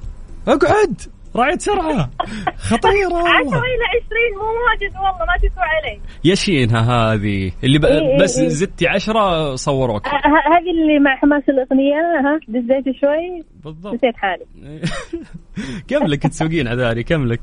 [0.48, 1.00] أقعد!
[1.36, 2.10] راعية سرعة
[2.56, 3.58] خطيرة والله.
[3.58, 7.52] إلى عشرين مو واجد والله ما تسوى علي يشينها هذه.
[7.64, 7.84] اللي ب...
[7.84, 8.48] إيه إيه بس إيه.
[8.48, 10.06] زدتي عشرة صوروك.
[10.06, 13.44] آه، هذه اللي مع حماس الأغنية ها؟ دزيت شوي.
[13.64, 13.94] بالضبط.
[13.94, 14.44] نسيت حالي.
[15.88, 17.40] كم لك تسوقين عذاري؟ كم لك؟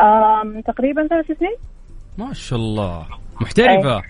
[0.00, 1.56] آم تقريبا ثلاث سنين.
[2.18, 3.06] ما شاء الله.
[3.40, 4.02] محترفة.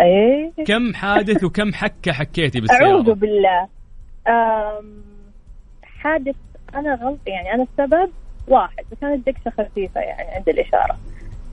[0.00, 0.64] إيه.
[0.66, 3.68] كم حادث وكم حكة حكيتي أعوذ بالسيارة؟ بالله.
[4.28, 5.02] آم
[5.82, 6.36] حادث
[6.74, 8.10] أنا غلط يعني أنا السبب
[8.48, 10.96] واحد وكانت دقشه خفيفة يعني عند الإشارة.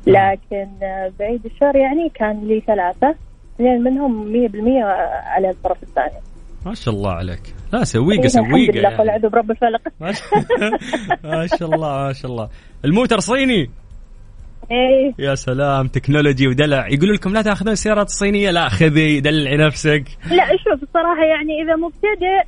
[0.07, 3.15] لكن آه، بعيد الشر يعني كان لي ثلاثة
[3.55, 4.83] اثنين منهم 100%
[5.25, 6.13] على الطرف الثاني.
[6.65, 7.41] ما شاء الله عليك.
[7.73, 9.27] لا سويقة إيه، الحمد سويقة لله يعني.
[9.29, 9.81] برب الفلق.
[11.23, 12.49] ما شاء- الله ما شاء الله.
[12.85, 13.69] الموتر صيني.
[14.71, 15.13] إيه.
[15.19, 16.87] يا سلام تكنولوجي ودلع.
[16.87, 20.03] يقولوا لكم لا تأخذون السيارات الصينية لا خذي دلعي نفسك.
[20.31, 22.43] لا شوف الصراحه يعني إذا مبتدئ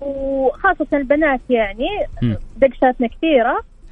[0.00, 1.86] وخاصة البنات يعني.
[2.56, 3.08] دقشاتنا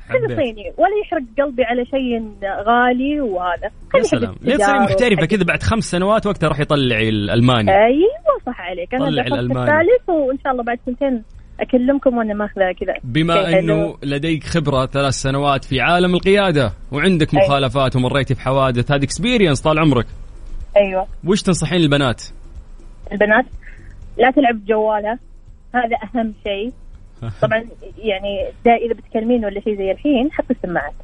[0.09, 0.37] خذ حبيت.
[0.38, 2.29] صيني ولا يحرق قلبي على شيء
[2.66, 7.09] غالي وهذا يا سلام ليه تصيري محترفة وحق- كذا بعد خمس سنوات وقتها راح يطلعي
[7.09, 9.71] الألماني أيوه صح عليك أنا طلع دخلت الألماني.
[9.71, 11.23] الثالث وإن شاء الله بعد سنتين
[11.61, 13.59] أكلمكم وأنا ماخذة كذا بما.
[13.59, 17.47] أنه لديك خبرة ثلاث سنوات في عالم القيادة وعندك أيوة.
[17.47, 20.07] مخالفات ومريتي بحوادث هذه اكسبيرينس طال عمرك
[20.77, 22.23] أيوه وش تنصحين البنات؟
[23.12, 23.44] البنات
[24.18, 25.18] لا تلعب بجوالها
[25.74, 26.72] هذا أهم شيء.
[27.42, 27.64] طبعا
[27.98, 30.94] يعني إذا بتكلمين ولا شيء زي الحين حطي السماعات.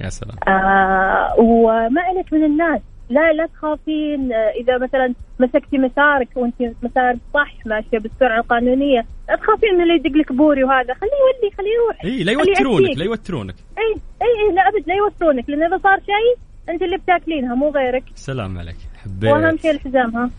[0.00, 0.36] يا سلام.
[0.48, 2.80] آه وما عليك من الناس.
[3.10, 4.32] لا لا تخافين.
[4.32, 10.32] إذا مثلا مسكتي مسارك وأنت مسار صح ماشية بالسرعة القانونية لا تخافين اللي يدق لك
[10.32, 10.94] بوري وهذا.
[10.94, 12.04] خليه يولي خليه يروح.
[12.04, 12.98] إي لا يوترونك.
[12.98, 13.54] لا يوترونك.
[13.78, 15.50] إي إي إي لا أبد لا يوترونك.
[15.50, 16.36] لأن إذا صار شيء
[16.68, 18.04] أنت اللي بتاكلينها مو غيرك.
[18.14, 18.76] سلام عليك
[19.22, 20.30] وأهم حبيت شيء الحزام ها.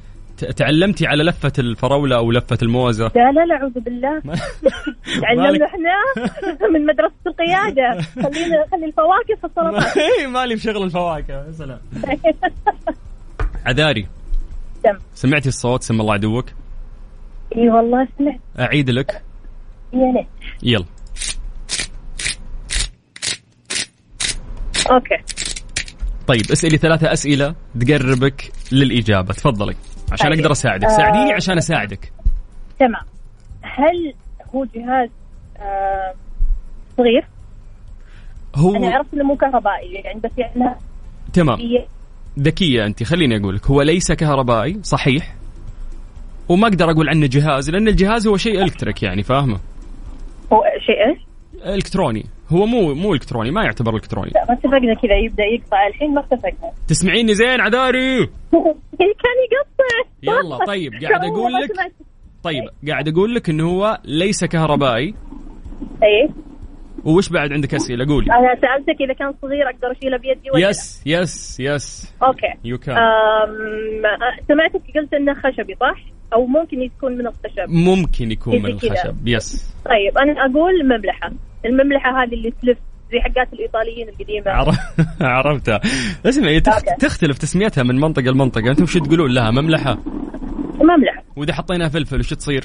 [0.51, 4.21] تعلمتي على لفة الفراولة أو لفة الموزه لا لا لا أعوذ بالله.
[5.21, 5.93] تعلمنا إحنا
[6.73, 8.01] من مدرسة القيادة.
[8.01, 9.97] خلينا خلي الفواكه في السلطات.
[10.19, 11.79] إيه، مالي بشغل الفواكه يا سلام.
[13.67, 14.07] عذاري.
[15.13, 16.45] سمعتي الصوت؟ سم الله عدوك
[17.57, 18.39] إي والله سمعت.
[18.59, 19.23] أعيد لك.
[19.93, 20.27] يا ليت.
[20.63, 20.85] يلا.
[24.91, 25.15] أوكي.
[26.27, 29.33] طيب اسألي ثلاثة أسئلة تقربك للإجابة.
[29.33, 29.75] تفضلي.
[30.13, 30.39] عشان طيب.
[30.39, 30.97] أقدر أساعدك آه.
[30.97, 32.11] ساعديني عشان أساعدك
[32.79, 33.05] تمام
[33.61, 34.13] هل
[34.55, 35.09] هو جهاز
[35.57, 36.13] آه
[36.97, 37.25] صغير؟
[38.57, 40.75] أنا هو عرفت إنه مو كهربائي يعني بس يعني
[41.33, 41.57] تمام
[42.39, 45.35] ذكية أنت خليني أقول لك هو ليس كهربائي صحيح
[46.49, 49.59] وما أقدر أقول عنه جهاز لأن الجهاز هو شيء إلكتريك يعني فاهمة
[50.53, 51.19] هو شيء إيش؟
[51.75, 54.31] إلكتروني هو مو مو إلكتروني ما يعتبر إلكتروني.
[54.35, 55.87] لا ما اتفقنا كذا يبدأ يقطع.
[55.87, 56.71] الحين ما اتفقنا.
[56.87, 58.25] تسمعيني زين عذاري
[58.99, 60.09] كان يقطع.
[60.23, 61.93] يلا، طيب، قاعد أقول ما لك.
[62.43, 65.13] طيب قاعد أقول لك إنه هو ليس كهربائي.
[66.03, 66.29] اي
[67.05, 68.31] وش بعد عندك أسئلة؟ قولي.
[68.31, 72.53] أنا سألتك إذا كان صغير أقدر أشيله بيدي ولا لا؟ yes yes yes okay.
[72.63, 72.95] you can
[74.47, 77.69] سمعتك قلت إنه خشبي صح؟ أو ممكن يكون من الخشب.
[77.69, 78.65] ممكن يكون من.
[78.65, 79.27] الخشب.
[79.27, 81.31] yes طيب أنا أقول مملحة.
[81.65, 82.77] المملحة هذه اللي تلف
[83.11, 84.51] زي حقات الإيطاليين القديمة.
[84.51, 84.77] عرف-
[85.21, 85.81] عرفتها.
[86.25, 86.61] اسمعي.
[86.99, 88.69] تختلف تسميتها من منطقة لمنطقة.
[88.71, 89.97] أنتم وش تقولون لها؟ مملحة.
[90.81, 91.23] مملحة.
[91.35, 92.63] وإذا حطينا فلفل وش تصير؟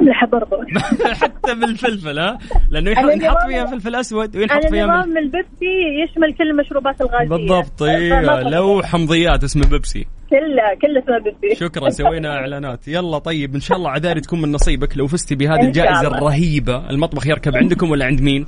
[0.00, 0.56] مملحة برضو.
[1.22, 2.38] حتى بالفلفل ها؟
[2.70, 4.86] لأنه ينحط فيها فلفل أسود وينحط فيها.
[4.86, 5.72] نظام البيبسي
[6.04, 7.28] يشمل كل المشروبات الغازية.
[7.28, 8.40] بالضبط أيوه.
[8.42, 10.06] لو حمضيات اسمه بيبسي.
[10.30, 12.88] كله كله بيبسي شكرا سوينا إعلانات.
[12.88, 16.08] يلا طيب إن شاء الله عذاري تكون من نصيبك لو فزتي بهذه الجائزة.
[16.08, 16.90] الرهيبة.
[16.90, 18.46] المطبخ يركب عندكم ولا عند مين؟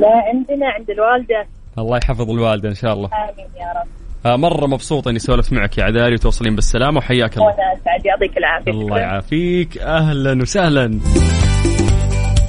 [0.00, 1.46] لا عندنا عند الوالدة.
[1.78, 3.08] الله يحفظ الوالدة إن شاء الله.
[3.08, 3.88] آمين يا رب.
[4.26, 7.46] آه مرة مبسوط إني سولفت معك يا عذاري وتوصلين بالسلامة وحياك الله.
[7.46, 8.06] وأنا أسعد.
[8.06, 8.70] يعطيك العافية.
[8.70, 9.78] الله يعافيك.
[9.78, 11.00] أهلا وسهلا.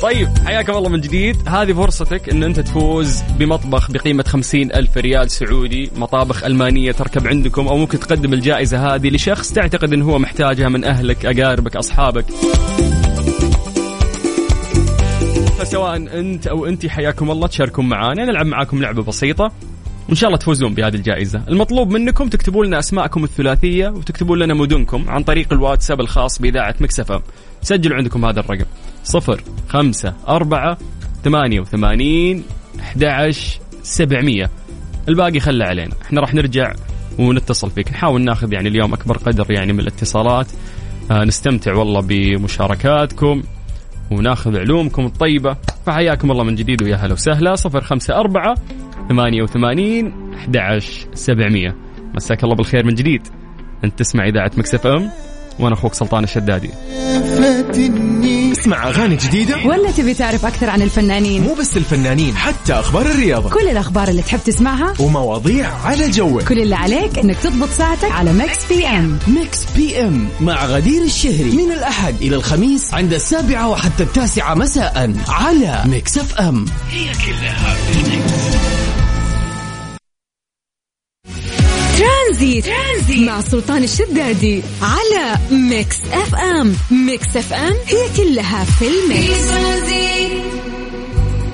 [0.01, 1.49] طيب حياكم الله من جديد.
[1.49, 7.67] هذه فرصتك إن أنت تفوز بمطبخ بقيمة خمسين ألف ريال سعودي مطابخ ألمانية تركب عندكم
[7.67, 12.25] أو ممكن تقدم الجائزة هذه لشخص تعتقد أنه هو محتاجها من أهلك أقاربك أصحابك.
[15.59, 18.25] فسواء أنت أو أنت حياكم الله تشاركون معانا.
[18.25, 19.51] نلعب معاكم لعبة بسيطة
[20.07, 21.41] وإن شاء الله تفوزون بهذه الجائزة.
[21.47, 27.21] المطلوب منكم تكتبوا لنا أسماءكم الثلاثية وتكتبوا لنا مدنكم عن طريق الواتساب الخاص بإذاعة مكسفة
[27.61, 28.65] سجلوا عندكم هذا الرقم.
[29.07, 30.77] صفر خمسة أربعة
[31.23, 32.43] ثمانية وثمانين
[32.79, 33.31] أحد
[33.83, 34.49] سبعمية.
[35.09, 35.95] الباقي خلى علينا.
[36.01, 36.73] إحنا راح نرجع
[37.19, 37.91] ونتصل فيك.
[37.91, 40.47] نحاول ناخذ يعني اليوم أكبر قدر يعني من الاتصالات.
[41.11, 43.43] آه نستمتع والله بمشاركاتكم
[44.11, 45.57] وناخذ علومكم الطيبة.
[45.85, 47.55] فحياكم الله من جديد ويا هلا وسهلا.
[47.55, 48.55] صفر خمسة أربعة
[49.09, 50.79] ثمانية وثمانين أحد
[51.13, 51.75] سبعمية.
[52.15, 53.27] مساك الله بالخير من جديد.
[53.83, 55.09] أنت تسمع إذاعة مكسف أم.
[55.59, 56.69] وأنا أخوك سلطان الشدادي.
[58.51, 59.55] اسمع أغاني جديدة.
[59.65, 63.49] ولا تبي تعرف أكثر عن الفنانين؟ مو بس الفنانين حتى أخبار الرياضة.
[63.49, 66.43] كل الأخبار اللي تحب تسمعها ومواضيع على جوك.
[66.43, 71.51] كل اللي عليك إنك تضبط ساعتك على Mix FM Mix FM مع غدير الشهري.
[71.51, 76.65] من الأحد إلى الخميس عند السابعة وحتى التاسعة مساء على Mix FM
[81.97, 86.75] ترانزيت, ترانزيت مع سلطان الشدادي على Mix FM.
[86.91, 89.47] Mix FM هي كلها في ال Mix.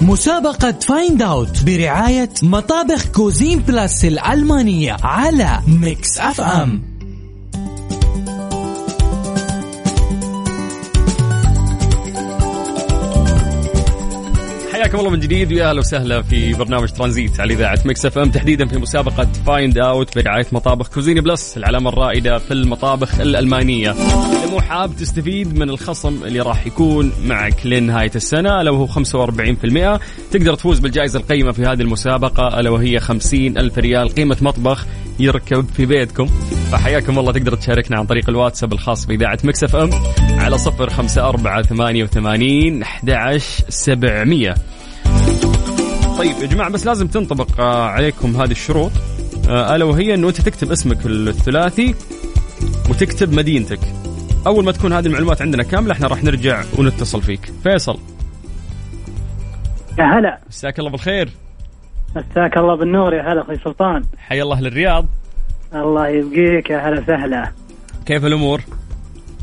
[0.01, 6.92] مسابقة Find Out برعاية مطابخ Cuisine Plus الألمانية على Mix FM.
[14.73, 18.65] حياكم الله من جديد ويا أهلا وسهلا في برنامج ترانزيت على إذاعة Mix FM تحديدا
[18.67, 23.91] في مسابقة Find Out برعاية مطابخ Cuisine Plus العلامة الرائدة في المطابخ الألمانية.
[23.91, 29.99] إذا مو حاب تستفيد من الخصم اللي راح يكون معك لنهايه السنة ألا وهو 45%
[30.31, 34.85] تقدر تفوز بالجائزة القيمة في هذه المسابقة ألا وهي 50 ألف ريال قيمة مطبخ
[35.19, 36.25] يركب في بيتكم.
[36.71, 39.89] فحياكم الله تقدر تشاركنا عن طريق الواتساب الخاص بإذاعة Mix FM
[40.39, 43.37] على صفر خمسة أربعة ثمانية وثمانين أحد
[43.69, 44.55] سبعمية.
[46.17, 48.91] طيب يا جماعة بس لازم تنطبق آه، عليكم هذه الشروط.
[49.49, 51.95] آه، ألا وهي أنه أنت تكتب اسمك الثلاثي
[52.89, 53.79] وتكتب مدينتك.
[54.47, 57.53] أول ما تكون هذه المعلومات عندنا كاملة إحنا راح نرجع ونتصل فيك.
[57.63, 57.99] فيصل.
[59.99, 60.39] يا هلا.
[60.49, 61.42] مساك الله بالخير.
[62.15, 64.03] مساك الله بالنور يا هلا أخوي سلطان.
[64.17, 65.05] حي الله للرياض.
[65.75, 67.51] الله يبقيك يا هلا سهلا
[68.05, 68.61] كيف الأمور؟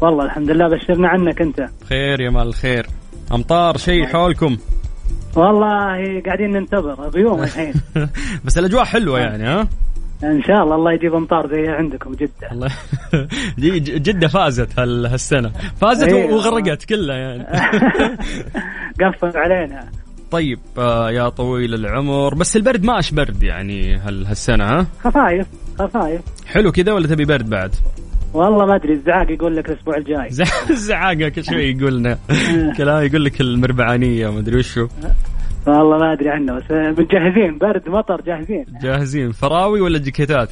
[0.00, 1.66] والله الحمد لله بشرنا عنك أنت.
[1.88, 2.86] خير يا مال الخير.
[3.32, 4.56] أمطار شيء حولكم؟
[5.36, 7.74] والله قاعدين ننتظر غيوم الحين.
[8.44, 9.68] بس الأجواء حلوة يعني ها؟
[10.24, 12.50] إن شاء الله الله يجيب أمطار زي عندكم جدة.
[12.52, 12.68] الله.
[13.58, 15.48] دي ج- جدة فازت هال- هالسنة.
[15.80, 16.34] فازت أيوة.
[16.34, 17.44] وغرقت كلها يعني.
[19.00, 19.88] قفل علينا.
[20.30, 22.34] طيب آه يا طويل العمر.
[22.34, 25.46] بس البرد ما أش برد يعني هال هالسنة ها؟ خفايف
[25.78, 26.20] خفايف.
[26.46, 27.74] حلو كذا ولا تبي برد بعد؟
[28.34, 30.28] والله ما أدري الزعاق يقول لك الأسبوع الجاي.
[30.88, 32.18] زعاقة كل شوي يقول لنا.
[32.78, 34.88] كلام يقول لك المربعانية ما أدري وشو.
[35.66, 38.64] والله ما أدري عنه بس متجهزين برد مطر جاهزين.
[38.82, 39.32] جاهزين.
[39.32, 40.50] فراوي ولا جاكيتات؟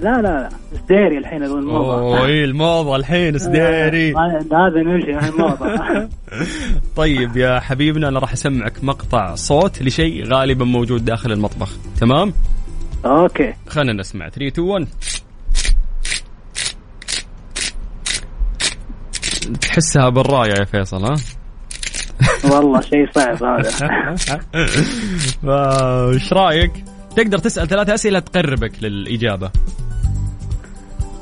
[0.00, 0.48] لا لا لا.
[0.84, 6.08] سديري الحين الموضة؟ اوه إيه الموضة الحين سديري لازم نمشي مع الموضة.
[6.96, 11.76] طيب يا حبيبنا أنا راح أسمعك مقطع صوت لشيء غالبا موجود داخل المطبخ.
[12.00, 12.32] تمام؟
[13.04, 13.54] أوكي.
[13.68, 14.28] خلينا نسمع.
[14.28, 14.86] 3 2 1
[19.60, 21.14] تحسها بالراية يا فيصل ها؟
[22.44, 23.70] والله شيء صعب هذا.
[26.14, 26.72] وش رأيك؟
[27.16, 29.50] تقدر تسأل ثلاثة أسئلة تقربك للإجابة.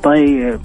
[0.03, 0.61] طيب.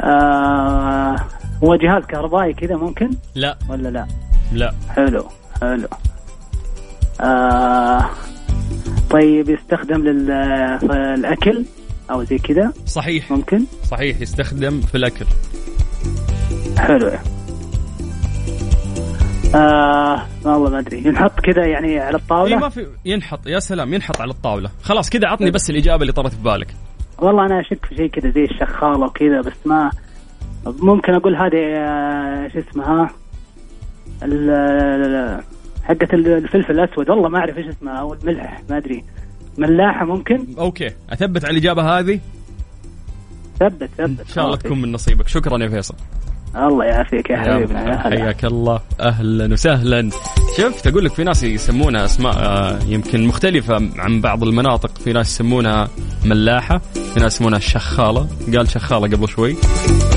[0.00, 1.16] آه
[1.64, 3.58] هو جهاز كهربائي كذا ممكن؟ لا.
[3.68, 4.06] ولا لا؟
[4.52, 4.74] لا.
[4.88, 5.24] حلو
[5.60, 5.88] حلو.
[7.20, 8.10] آه
[9.10, 11.64] طيب يستخدم للأكل
[12.10, 13.30] أو زي كذا؟ صحيح.
[13.30, 15.26] ممكن؟ صحيح يستخدم في الأكل.
[16.78, 17.10] حلو.
[19.54, 20.98] آه والله ما أدري.
[21.04, 24.70] ينحط كذا يعني على إي الطاولة ما في ينحط يا سلام ينحط على الطاولة.
[24.82, 26.74] خلاص كذا عطني بس الإجابة اللي طرت في بالك.
[27.18, 29.90] والله أنا أشك في شيء كذا زي الشخالة وكذا بس ما
[30.66, 33.10] ممكن أقول هذه آه، شو اسمها؟
[35.84, 37.10] حقة الفلفل الأسود.
[37.10, 39.04] والله ما أعرف إيش اسمها أو الملح ما أدري.
[39.58, 40.90] ملاحة ممكن؟ أوكي.
[41.10, 42.20] أثبت على الإجابة هذه؟
[43.60, 44.20] ثبت ثبت.
[44.20, 45.28] إن شاء الله تكون من نصيبك.
[45.28, 45.94] شكرا يا فيصل.
[46.56, 48.18] الله يعافيك يا حبيبنا هلا.
[48.22, 48.80] حياك الله.
[49.00, 50.10] أهلا وسهلا.
[50.58, 54.98] شفت أقول لك في ناس يسمونها أسماء آه، يمكن مختلفة عن بعض المناطق.
[54.98, 55.88] في ناس يسمونها
[56.24, 56.80] ملاحة
[57.14, 59.56] في ناس يسمونها الشخاله قال شخالة قبل شوي.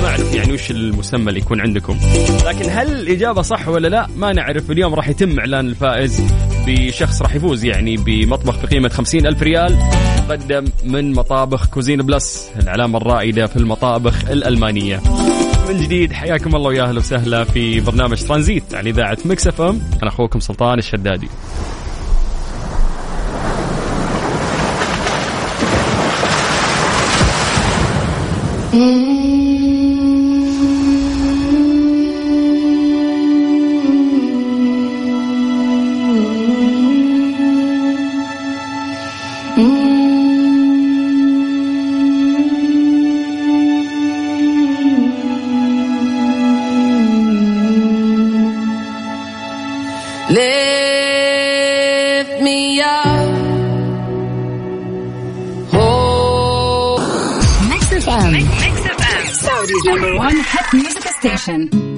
[0.02, 1.98] ما أعرف يعني وش المسمى اللي يكون عندكم.
[2.46, 4.70] لكن هل الإجابة صح ولا لا؟ ما نعرف.
[4.70, 6.22] اليوم راح يتم إعلان الفائز
[6.66, 9.78] بشخص راح يفوز يعني بمطبخ بقيمة خمسين ألف ريال.
[10.28, 15.00] مقدم من مطابخ Cuisine Plus العلامه الرائدة في المطابخ الألمانية.
[15.72, 16.12] من جديد.
[16.12, 19.80] حياكم الله ويا أهلا وسهلا في برنامج ترانزيت على إذاعة Mix FM.
[20.02, 21.28] أنا أخوكم سلطان الشدادي.
[28.72, 29.11] Lift
[61.44, 61.91] Fashion.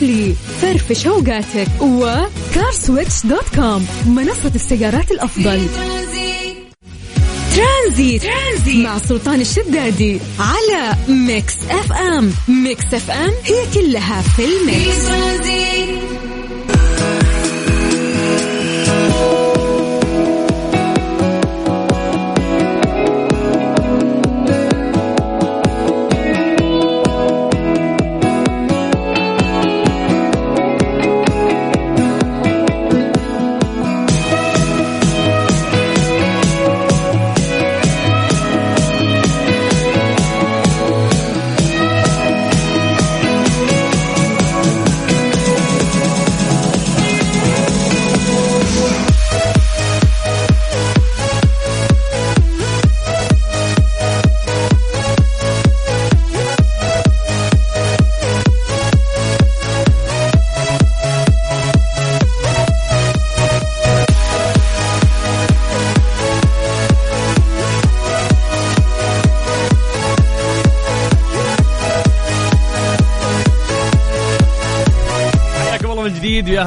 [0.00, 5.68] Freshly فرفش اوقاتك و CarSwitch dot com منصة السيارات الأفضل
[7.56, 8.22] ترانزيت.
[8.22, 8.22] ترانزيت
[8.84, 16.19] مع سلطان الشدادي على Mix FM Mix FM هي كلها في ال Mix من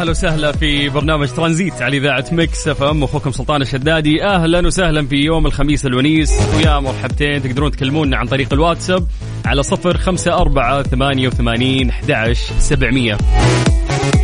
[0.04, 3.04] أهلا وسهلا في برنامج ترانزيت على إذاعة مكس إف إم.
[3.04, 4.24] أخوكم سلطان الشدادي.
[4.24, 6.34] أهلا وسهلا في يوم الخميس الونيس.
[6.56, 9.08] ويا مرحبتين تقدرون تكلمونا عن طريق الواتساب
[9.46, 13.18] على صفر خمسة أربعة ثمانية وثمانين أحد سبعمية.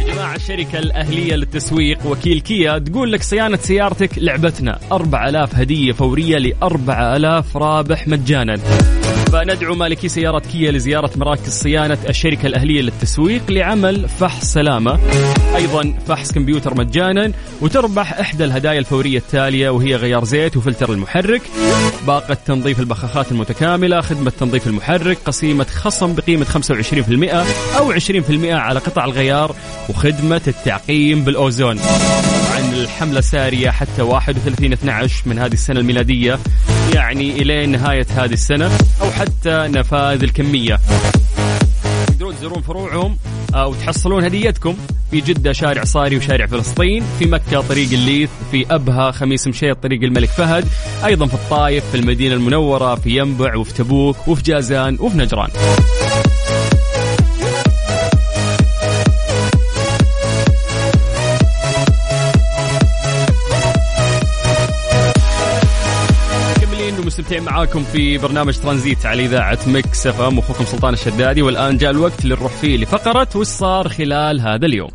[0.08, 4.80] جماعة الشركة الأهلية للتسويق وكيل كيا تقول لك صيانة سيارتك لعبتنا.
[4.92, 8.56] 4000 هدية فورية ل 4000 رابح مجانا.
[9.32, 15.00] فندعو مالكي سيارة كيا لزيارة مراكز صيانة الشركة الأهلية للتسويق لعمل فحص سلامة.
[15.56, 21.42] أيضا فحص كمبيوتر مجانا وتربح إحدى الهدايا الفورية التالية وهي غيار زيت وفلتر المحرك.
[22.08, 27.46] باقة تنظيف البخاخات المتكاملة خدمة تنظيف المحرك قسيمة خصم بقيمة 25%
[27.78, 29.56] أو 20% على قطع الغيار
[29.90, 31.80] وخدمة التعقيم بالأوزون.
[32.84, 36.40] الحملة سارية حتى 31 12 من هذه السنة الميلادية
[36.94, 38.72] يعني إلى نهاية هذه السنة
[39.02, 40.80] أو حتى نفاذ الكمية.
[42.08, 43.18] تقدرون تزورون فروعهم
[43.56, 44.76] أو تحصلون هديتكم
[45.12, 50.04] في جدة شارع صاري وشارع فلسطين في مكة طريق الليث في أبها خميس مشيط طريق
[50.04, 50.66] الملك فهد
[51.06, 55.50] أيضا في الطايف في المدينة المنورة في ينبع وفي تبوك وفي جازان وفي نجران.
[67.30, 70.40] مكملين ومستمتعين معاكم في برنامج ترانزيت على إذاعة مكس إف إم.
[70.40, 74.90] أخوكم سلطان الشدادي والآن جاء الوقت اللي نروح فيه لفقرة وش صار خلال هذا اليوم؟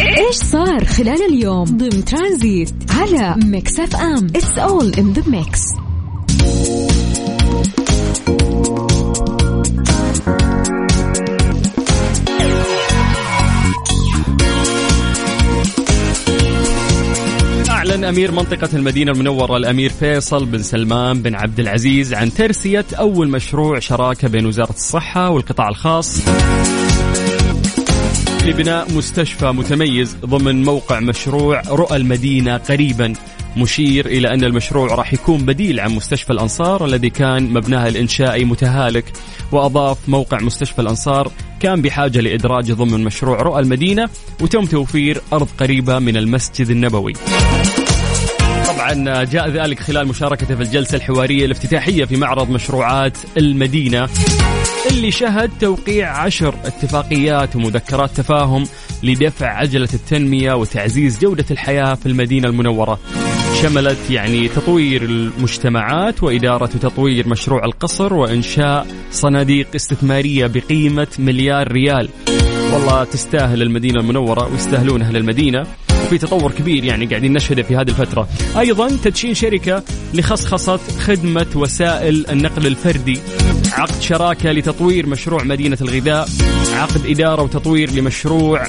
[0.00, 5.60] إيش صار خلال اليوم ضمن ترانزيت على ميكس إف إم؟ it's all in the mix
[18.08, 23.78] أمير منطقة المدينة المنورة الأمير فيصل بن سلمان بن عبد العزيز عن ترسية أول مشروع
[23.78, 26.22] شراكة بين وزارة الصحة والقطاع الخاص
[28.44, 33.12] لبناء مستشفى متميز ضمن موقع مشروع رؤى المدينة قريبا.
[33.56, 39.04] مشير إلى أن المشروع راح يكون بديل عن مستشفى الأنصار الذي كان مبناه الإنشائي متهالك.
[39.52, 44.08] وأضاف موقع مستشفى الأنصار كان بحاجة لإدراجه ضمن مشروع رؤى المدينة
[44.40, 47.12] وتم توفير أرض قريبة من المسجد النبوي.
[48.78, 54.08] طبعا جاء ذلك خلال مشاركته في الجلسة الحوارية الافتتاحية في معرض مشروعات المدينة
[54.90, 58.64] اللي شهد توقيع عشر اتفاقيات ومذكرات تفاهم
[59.02, 62.98] لدفع عجلة التنمية وتعزيز جودة الحياة في المدينة المنورة.
[63.62, 72.08] شملت يعني تطوير المجتمعات وإدارة وتطوير مشروع القصر وإنشاء صناديق استثمارية بقيمة مليار ريال.
[72.72, 75.66] والله تستاهل المدينة المنورة ويستاهلون أهل المدينة
[76.10, 78.28] في تطور كبير يعني قاعدين نشهده في هذه الفترة.
[78.58, 79.82] أيضا تدشين شركة
[80.14, 83.20] لخصخصة خدمة وسائل النقل الفردي.
[83.72, 86.28] عقد شراكة لتطوير مشروع مدينة الغذاء.
[86.72, 88.66] عقد إدارة وتطوير لمشروع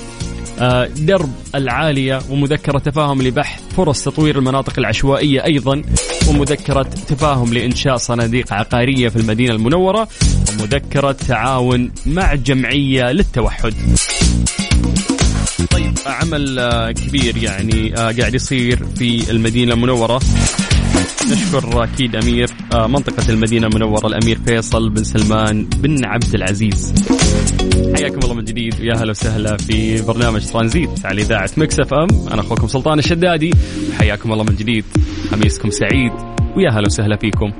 [0.62, 5.82] آه، درب العالية ومذكرة تفاهم لبحث فرص تطوير المناطق العشوائية أيضا
[6.30, 10.08] ومذكرة تفاهم لإنشاء صناديق عقارية في المدينة المنورة
[10.50, 13.74] ومذكرة تعاون مع جمعية للتوحد.
[15.66, 20.20] طيب عمل آه، كبير يعني آه، قاعد يصير في المدينة المنورة
[21.32, 26.94] نشكر أكيد أمير آه، منطقة المدينة المنورة الأمير فيصل بن سلمان بن عبد العزيز.
[27.96, 32.08] حياكم الله من جديد ويا هلا وسهلا في برنامج ترانزيت على إذاعة مكس إف إم،
[32.32, 33.52] أنا أخوكم سلطان الشدادي
[33.90, 34.86] وحياكم الله من جديد.
[35.32, 36.12] خميسكم سعيد
[36.58, 37.52] ويا هلا وسهلا فيكم.